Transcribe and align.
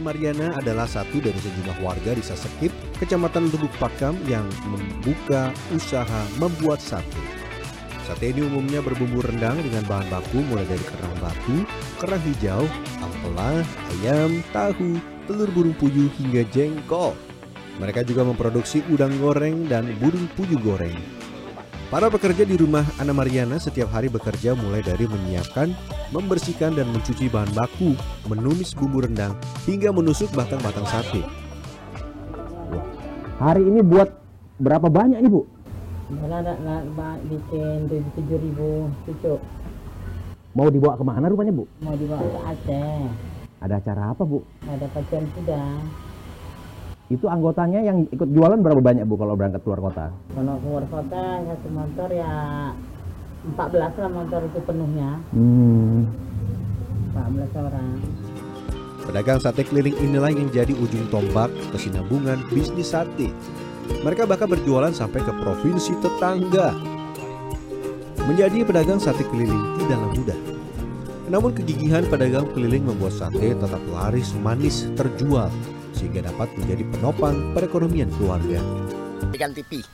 Mariana 0.00 0.54
adalah 0.56 0.88
satu 0.88 1.18
dari 1.18 1.36
sejumlah 1.36 1.82
warga 1.82 2.14
di 2.14 2.22
Sasekip, 2.24 2.70
Kecamatan 3.02 3.50
Lubuk 3.50 3.74
Pakam 3.76 4.16
yang 4.30 4.46
membuka 4.70 5.52
usaha 5.74 6.22
membuat 6.38 6.78
sate. 6.78 7.20
Sate 8.06 8.30
ini 8.30 8.46
umumnya 8.46 8.80
berbumbu 8.80 9.20
rendang 9.20 9.58
dengan 9.60 9.82
bahan 9.90 10.08
baku 10.08 10.40
mulai 10.48 10.64
dari 10.64 10.84
kerang 10.86 11.16
batu, 11.20 11.56
kerang 12.00 12.22
hijau, 12.22 12.64
ampela, 13.02 13.60
ayam, 13.98 14.40
tahu, 14.54 15.02
telur 15.26 15.50
burung 15.50 15.76
puyuh 15.76 16.08
hingga 16.16 16.46
jengkol. 16.54 17.18
Mereka 17.82 18.06
juga 18.06 18.22
memproduksi 18.22 18.86
udang 18.88 19.18
goreng 19.18 19.66
dan 19.66 19.90
burung 19.98 20.30
puyuh 20.38 20.60
goreng. 20.62 20.96
Para 21.92 22.08
pekerja 22.08 22.48
di 22.48 22.56
rumah 22.56 22.88
Ana 22.96 23.12
Mariana 23.12 23.60
setiap 23.60 23.92
hari 23.92 24.08
bekerja 24.08 24.56
mulai 24.56 24.80
dari 24.80 25.04
menyiapkan, 25.04 25.76
membersihkan 26.08 26.72
dan 26.72 26.88
mencuci 26.88 27.28
bahan 27.28 27.52
baku, 27.52 27.92
menumis 28.32 28.72
bumbu 28.72 29.04
rendang, 29.04 29.36
hingga 29.68 29.92
menusuk 29.92 30.32
batang-batang 30.32 30.88
sate. 30.88 31.20
Hari 33.36 33.60
ini 33.60 33.84
buat 33.84 34.08
berapa 34.56 34.88
banyak 34.88 35.20
nih 35.20 35.28
Bu? 35.28 35.44
Bikin 37.28 37.92
tujuh 37.92 38.38
ribu 38.40 38.88
cucuk 39.04 39.40
Mau 40.56 40.72
dibawa 40.72 40.96
ke 40.96 41.04
mana 41.04 41.28
rupanya 41.28 41.52
Bu? 41.52 41.68
mau 41.84 41.92
dibawa 41.92 42.24
ke 42.24 42.40
Aceh. 42.56 43.04
Ada 43.60 43.84
acara 43.84 44.16
apa 44.16 44.24
Bu? 44.24 44.40
Ada 44.64 44.88
pacuan 44.96 45.28
kuda. 45.36 45.60
Itu 47.12 47.28
anggotanya 47.28 47.84
yang 47.84 48.08
ikut 48.08 48.24
jualan 48.32 48.56
berapa 48.64 48.80
banyak 48.80 49.04
Bu 49.04 49.20
kalau 49.20 49.36
berangkat 49.36 49.60
keluar 49.68 49.84
kota? 49.84 50.08
Kalau 50.32 50.56
keluar 50.64 50.84
kota 50.88 51.44
satu 51.44 51.68
motor 51.68 52.08
ya 52.08 52.32
14 53.52 54.00
lah 54.00 54.10
motor 54.16 54.40
itu 54.48 54.60
penuhnya. 54.64 55.20
Hmm. 55.36 56.08
14 57.12 57.52
orang. 57.68 57.92
Pedagang 59.04 59.38
sate 59.44 59.60
keliling 59.68 59.92
inilah 60.00 60.32
yang 60.32 60.48
jadi 60.48 60.72
ujung 60.72 61.04
tombak 61.12 61.52
kesinambungan 61.76 62.40
bisnis 62.48 62.96
sate. 62.96 63.28
Mereka 64.00 64.24
bahkan 64.24 64.48
berjualan 64.48 64.94
sampai 64.96 65.20
ke 65.20 65.32
provinsi 65.36 65.92
tetangga. 66.00 66.72
Menjadi 68.24 68.64
pedagang 68.64 68.96
sate 68.96 69.28
keliling 69.28 69.60
tidaklah 69.76 70.10
mudah. 70.16 70.40
Namun 71.28 71.52
kegigihan 71.52 72.08
pedagang 72.08 72.48
keliling 72.56 72.88
membuat 72.88 73.12
sate 73.12 73.52
tetap 73.52 73.82
laris 73.92 74.32
manis 74.40 74.88
terjual 74.96 75.52
sehingga 76.02 76.26
dapat 76.34 76.50
menjadi 76.58 76.82
penopang 76.90 77.54
perekonomian 77.54 78.10
keluarga. 78.18 78.58
ikan 79.38 79.54
TV 79.54 79.86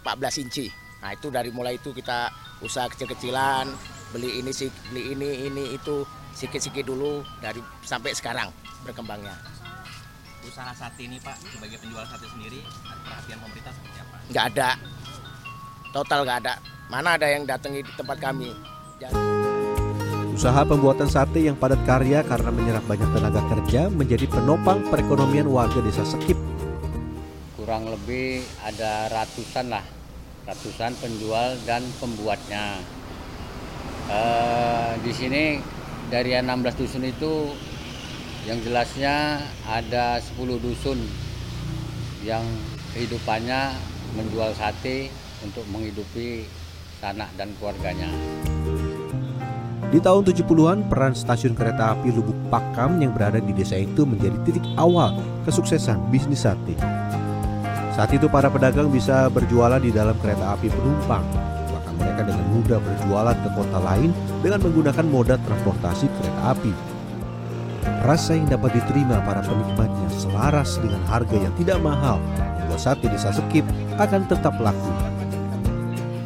14 0.00 0.40
inci. 0.40 0.72
Nah 1.04 1.12
itu 1.12 1.28
dari 1.28 1.52
mulai 1.52 1.76
itu 1.76 1.92
kita 1.92 2.32
usaha 2.64 2.88
kecil-kecilan, 2.88 3.68
beli 4.16 4.40
ini 4.40 4.48
sih, 4.56 4.72
beli 4.88 5.12
ini 5.12 5.52
ini 5.52 5.76
itu 5.76 6.08
sikit-sikit 6.32 6.88
dulu 6.88 7.20
dari 7.44 7.60
sampai 7.84 8.16
sekarang 8.16 8.48
berkembangnya. 8.88 9.36
usaha 10.42 10.74
sate 10.74 11.06
ini 11.06 11.22
Pak 11.22 11.38
sebagai 11.38 11.78
penjual 11.78 12.02
sate 12.02 12.26
sendiri 12.26 12.66
ada 12.82 12.98
perhatian 13.06 13.38
pemerintah 13.46 13.72
seperti 13.78 13.98
apa? 14.02 14.16
Nggak 14.26 14.44
ada, 14.56 14.70
total 15.94 16.20
nggak 16.26 16.38
ada. 16.42 16.54
Mana 16.90 17.08
ada 17.14 17.26
yang 17.30 17.46
datangi 17.46 17.86
di 17.86 17.92
tempat 17.94 18.18
kami? 18.18 18.50
Usaha 20.32 20.64
pembuatan 20.64 21.06
sate 21.06 21.44
yang 21.44 21.54
padat 21.54 21.80
karya 21.84 22.24
karena 22.24 22.48
menyerap 22.48 22.84
banyak 22.88 23.08
tenaga 23.12 23.42
kerja 23.52 23.92
menjadi 23.92 24.26
penopang 24.32 24.80
perekonomian 24.88 25.46
warga 25.46 25.80
desa 25.84 26.02
Sekip. 26.08 26.36
kurang 27.60 27.86
lebih 27.86 28.42
ada 28.66 29.06
ratusan 29.06 29.70
lah 29.70 29.86
ratusan 30.42 30.98
penjual 30.98 31.54
dan 31.62 31.86
pembuatnya 32.02 32.82
Eh, 34.12 34.92
di 35.06 35.12
sini 35.14 35.62
dari 36.10 36.34
yang 36.34 36.44
16 36.44 36.74
dusun 36.84 37.04
itu 37.06 37.54
yang 38.44 38.58
jelasnya 38.60 39.40
ada 39.64 40.18
10 40.18 40.58
dusun 40.58 40.98
yang 42.26 42.42
kehidupannya 42.92 43.72
menjual 44.18 44.50
sate 44.58 45.08
untuk 45.40 45.62
menghidupi 45.70 46.44
sanak 47.00 47.30
dan 47.38 47.54
keluarganya. 47.56 48.10
Di 49.92 50.00
tahun 50.00 50.24
70-an, 50.24 50.88
peran 50.88 51.12
stasiun 51.12 51.52
kereta 51.52 51.92
api 51.92 52.16
Lubuk 52.16 52.32
Pakam 52.48 52.96
yang 53.04 53.12
berada 53.12 53.36
di 53.44 53.52
desa 53.52 53.76
itu 53.76 54.08
menjadi 54.08 54.40
titik 54.48 54.64
awal 54.80 55.20
kesuksesan 55.44 56.00
bisnis 56.08 56.48
sate. 56.48 56.72
Saat 57.92 58.08
itu 58.16 58.24
para 58.24 58.48
pedagang 58.48 58.88
bisa 58.88 59.28
berjualan 59.28 59.76
di 59.76 59.92
dalam 59.92 60.16
kereta 60.24 60.56
api 60.56 60.72
penumpang. 60.72 61.20
Bahkan 61.68 61.94
mereka 62.00 62.24
dengan 62.24 62.46
mudah 62.56 62.80
berjualan 62.80 63.36
ke 63.36 63.48
kota 63.52 63.78
lain 63.84 64.16
dengan 64.40 64.64
menggunakan 64.64 65.06
moda 65.12 65.36
transportasi 65.36 66.08
kereta 66.08 66.40
api. 66.56 66.72
Rasa 68.08 68.32
yang 68.32 68.48
dapat 68.48 68.72
diterima 68.72 69.20
para 69.28 69.44
penikmatnya 69.44 70.08
selaras 70.08 70.80
dengan 70.80 71.04
harga 71.04 71.36
yang 71.36 71.52
tidak 71.60 71.84
mahal, 71.84 72.16
membuat 72.64 72.80
sate 72.80 73.12
desa 73.12 73.28
Sekip 73.28 73.68
akan 74.00 74.24
tetap 74.24 74.56
laku. 74.56 74.92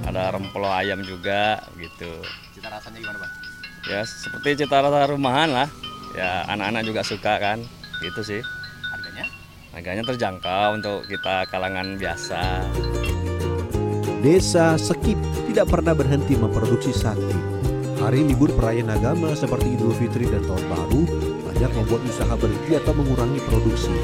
ada 0.06 0.32
rempelo 0.32 0.70
ayam 0.70 1.02
juga 1.04 1.60
gitu 1.76 2.08
Cita 2.56 2.72
rasanya 2.72 3.04
gimana 3.04 3.20
Bang? 3.20 3.45
Ya 3.86 4.02
seperti 4.02 4.66
cita 4.66 4.82
rasa 4.82 5.06
rumahan 5.10 5.50
lah 5.50 5.68
ya 6.18 6.42
anak-anak 6.50 6.82
juga 6.82 7.02
suka 7.06 7.38
kan 7.38 7.58
gitu 8.02 8.20
sih 8.22 8.40
Harganya? 8.90 9.24
harganya 9.74 10.02
terjangkau 10.02 10.68
untuk 10.74 11.06
kita 11.06 11.46
kalangan 11.48 11.94
biasa 11.94 12.66
Desa 14.26 14.74
Sekip 14.74 15.14
tidak 15.46 15.70
pernah 15.70 15.94
berhenti 15.94 16.34
memproduksi 16.34 16.90
sate. 16.90 17.30
Hari 18.02 18.26
libur 18.26 18.50
perayaan 18.50 18.90
agama 18.90 19.30
seperti 19.38 19.78
Idul 19.78 19.94
Fitri 19.94 20.26
dan 20.26 20.42
Tahun 20.42 20.66
Baru 20.66 21.06
banyak 21.46 21.70
membuat 21.70 22.02
usaha 22.10 22.34
berhenti 22.34 22.74
atau 22.74 22.90
mengurangi 22.96 23.38
produksi. 23.46 23.94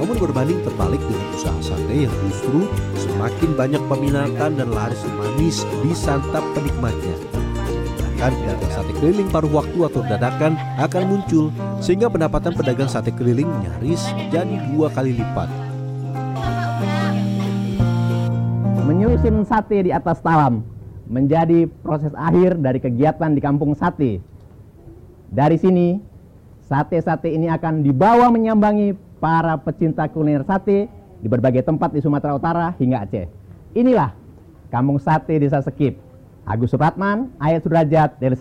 Namun 0.00 0.16
berbanding 0.16 0.64
terbalik 0.64 1.02
dengan 1.04 1.28
usaha 1.36 1.60
sate 1.60 2.08
yang 2.08 2.14
justru 2.24 2.72
semakin 2.96 3.50
banyak 3.52 3.82
peminatan 3.84 4.50
dan 4.56 4.68
laris 4.72 5.02
manis 5.18 5.68
disantap 5.84 6.46
penikmatnya. 6.56 7.39
Bahkan 8.20 8.36
pedagang 8.36 8.72
sate 8.76 8.92
keliling 9.00 9.28
paruh 9.32 9.48
waktu 9.48 9.78
atau 9.80 10.04
dadakan 10.04 10.52
akan 10.76 11.02
muncul 11.08 11.48
sehingga 11.80 12.12
pendapatan 12.12 12.52
pedagang 12.52 12.84
sate 12.84 13.16
keliling 13.16 13.48
nyaris 13.48 14.12
jadi 14.28 14.60
dua 14.68 14.92
kali 14.92 15.16
lipat. 15.16 15.48
Menyusun 18.84 19.40
sate 19.48 19.88
di 19.88 19.88
atas 19.88 20.20
talam 20.20 20.60
menjadi 21.08 21.64
proses 21.80 22.12
akhir 22.12 22.60
dari 22.60 22.76
kegiatan 22.76 23.32
di 23.32 23.40
kampung 23.40 23.72
sate. 23.72 24.20
Dari 25.32 25.56
sini, 25.56 25.96
sate-sate 26.68 27.32
ini 27.32 27.48
akan 27.48 27.80
dibawa 27.80 28.28
menyambangi 28.28 29.00
para 29.16 29.56
pecinta 29.56 30.04
kuliner 30.12 30.44
sate 30.44 30.92
di 30.92 31.28
berbagai 31.32 31.64
tempat 31.64 31.88
di 31.96 32.04
Sumatera 32.04 32.36
Utara 32.36 32.76
hingga 32.76 33.00
Aceh. 33.00 33.24
Inilah 33.80 34.12
Kampung 34.68 35.00
Sate 35.00 35.40
Desa 35.40 35.64
Sekip. 35.64 36.09
Agus 36.48 36.72
Supratman, 36.72 37.36
Ayat 37.36 37.60
Sudrajat, 37.62 38.10
dari 38.16 38.34